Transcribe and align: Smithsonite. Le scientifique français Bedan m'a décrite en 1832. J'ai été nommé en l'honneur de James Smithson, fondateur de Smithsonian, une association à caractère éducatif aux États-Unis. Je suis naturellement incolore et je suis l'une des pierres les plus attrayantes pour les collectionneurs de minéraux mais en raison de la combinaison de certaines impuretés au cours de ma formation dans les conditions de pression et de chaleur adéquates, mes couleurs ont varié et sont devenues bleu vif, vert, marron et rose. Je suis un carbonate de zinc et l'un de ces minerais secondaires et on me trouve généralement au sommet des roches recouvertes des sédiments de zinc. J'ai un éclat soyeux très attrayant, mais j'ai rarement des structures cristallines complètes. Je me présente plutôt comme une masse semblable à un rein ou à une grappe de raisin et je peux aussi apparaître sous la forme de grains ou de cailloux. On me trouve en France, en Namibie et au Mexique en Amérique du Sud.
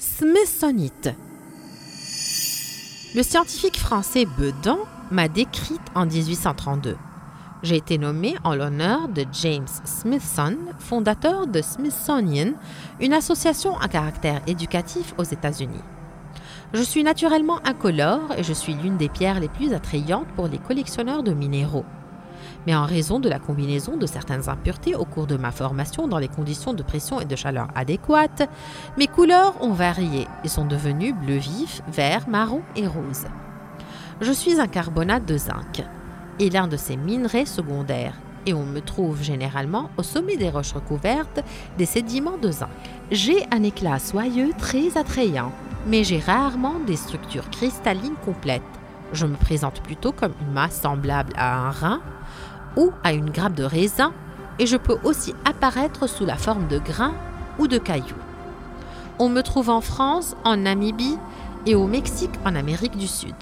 Smithsonite. 0.00 1.10
Le 3.14 3.22
scientifique 3.22 3.78
français 3.78 4.24
Bedan 4.24 4.78
m'a 5.10 5.28
décrite 5.28 5.82
en 5.94 6.06
1832. 6.06 6.96
J'ai 7.62 7.76
été 7.76 7.98
nommé 7.98 8.34
en 8.42 8.54
l'honneur 8.54 9.08
de 9.08 9.26
James 9.42 9.68
Smithson, 9.84 10.56
fondateur 10.78 11.46
de 11.46 11.60
Smithsonian, 11.60 12.54
une 12.98 13.12
association 13.12 13.76
à 13.76 13.88
caractère 13.88 14.40
éducatif 14.46 15.12
aux 15.18 15.24
États-Unis. 15.24 15.84
Je 16.72 16.80
suis 16.80 17.04
naturellement 17.04 17.58
incolore 17.66 18.32
et 18.38 18.42
je 18.42 18.54
suis 18.54 18.72
l'une 18.72 18.96
des 18.96 19.10
pierres 19.10 19.40
les 19.40 19.50
plus 19.50 19.74
attrayantes 19.74 20.28
pour 20.34 20.48
les 20.48 20.58
collectionneurs 20.58 21.22
de 21.22 21.34
minéraux 21.34 21.84
mais 22.66 22.74
en 22.74 22.84
raison 22.84 23.20
de 23.20 23.28
la 23.28 23.38
combinaison 23.38 23.96
de 23.96 24.06
certaines 24.06 24.48
impuretés 24.48 24.94
au 24.94 25.04
cours 25.04 25.26
de 25.26 25.36
ma 25.36 25.50
formation 25.50 26.08
dans 26.08 26.18
les 26.18 26.28
conditions 26.28 26.74
de 26.74 26.82
pression 26.82 27.20
et 27.20 27.24
de 27.24 27.36
chaleur 27.36 27.68
adéquates, 27.74 28.48
mes 28.96 29.06
couleurs 29.06 29.54
ont 29.62 29.72
varié 29.72 30.26
et 30.44 30.48
sont 30.48 30.66
devenues 30.66 31.12
bleu 31.12 31.36
vif, 31.36 31.82
vert, 31.88 32.28
marron 32.28 32.62
et 32.76 32.86
rose. 32.86 33.26
Je 34.20 34.32
suis 34.32 34.60
un 34.60 34.68
carbonate 34.68 35.24
de 35.24 35.38
zinc 35.38 35.84
et 36.38 36.50
l'un 36.50 36.68
de 36.68 36.76
ces 36.76 36.96
minerais 36.96 37.46
secondaires 37.46 38.14
et 38.46 38.54
on 38.54 38.64
me 38.64 38.80
trouve 38.80 39.22
généralement 39.22 39.90
au 39.96 40.02
sommet 40.02 40.36
des 40.36 40.50
roches 40.50 40.72
recouvertes 40.72 41.40
des 41.78 41.86
sédiments 41.86 42.38
de 42.38 42.50
zinc. 42.50 42.68
J'ai 43.10 43.44
un 43.50 43.62
éclat 43.62 43.98
soyeux 43.98 44.52
très 44.56 44.96
attrayant, 44.96 45.52
mais 45.86 46.04
j'ai 46.04 46.18
rarement 46.18 46.78
des 46.86 46.96
structures 46.96 47.48
cristallines 47.50 48.16
complètes. 48.24 48.62
Je 49.12 49.26
me 49.26 49.36
présente 49.36 49.82
plutôt 49.82 50.12
comme 50.12 50.32
une 50.40 50.52
masse 50.52 50.80
semblable 50.80 51.32
à 51.36 51.66
un 51.66 51.70
rein 51.70 52.00
ou 52.76 52.92
à 53.02 53.12
une 53.12 53.30
grappe 53.30 53.54
de 53.54 53.64
raisin 53.64 54.12
et 54.58 54.66
je 54.66 54.76
peux 54.76 54.98
aussi 55.02 55.34
apparaître 55.44 56.06
sous 56.06 56.26
la 56.26 56.36
forme 56.36 56.68
de 56.68 56.78
grains 56.78 57.14
ou 57.58 57.66
de 57.66 57.78
cailloux. 57.78 58.14
On 59.18 59.28
me 59.28 59.42
trouve 59.42 59.68
en 59.68 59.80
France, 59.80 60.36
en 60.44 60.56
Namibie 60.56 61.18
et 61.66 61.74
au 61.74 61.86
Mexique 61.86 62.38
en 62.44 62.54
Amérique 62.54 62.96
du 62.96 63.06
Sud. 63.06 63.34